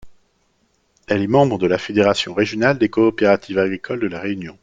[1.07, 4.57] Elle est membre de la Fédération régionale des coopératives agricoles de La Réunion.